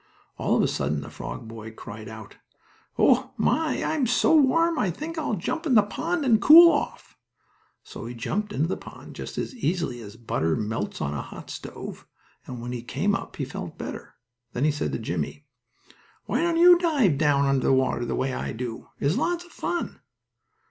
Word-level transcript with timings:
All 0.39 0.57
of 0.57 0.63
a 0.63 0.67
sudden 0.67 1.01
the 1.01 1.11
frog 1.11 1.47
boy 1.47 1.69
cried 1.73 2.09
out: 2.09 2.37
"Oh, 2.97 3.33
my, 3.37 3.83
I'm 3.83 4.07
so 4.07 4.35
warm, 4.35 4.79
I 4.79 4.89
think 4.89 5.19
I'll 5.19 5.35
jump 5.35 5.67
in 5.67 5.75
the 5.75 5.83
pond 5.83 6.25
and 6.25 6.41
cool 6.41 6.71
off." 6.71 7.15
So 7.83 8.07
he 8.07 8.15
jumped 8.15 8.51
into 8.51 8.67
the 8.67 8.77
pond 8.77 9.13
just 9.15 9.37
as 9.37 9.53
easily 9.55 10.01
as 10.01 10.15
butter 10.15 10.55
melts 10.55 11.01
on 11.01 11.13
a 11.13 11.21
hot 11.21 11.51
stove, 11.51 12.07
and 12.47 12.59
when 12.59 12.71
he 12.71 12.81
came 12.81 13.13
up 13.13 13.35
he 13.35 13.45
felt 13.45 13.77
better. 13.77 14.15
Then 14.53 14.63
he 14.63 14.71
said 14.71 14.91
to 14.93 14.97
Jimmie: 14.97 15.45
"Why 16.25 16.41
don't 16.41 16.57
you 16.57 16.79
dive 16.79 17.19
down 17.19 17.45
under 17.45 17.67
the 17.67 17.71
water 17.73 18.03
the 18.03 18.15
way 18.15 18.33
I 18.33 18.53
do? 18.53 18.87
It's 18.99 19.17
lots 19.17 19.45
of 19.45 19.51
fun." 19.51 19.99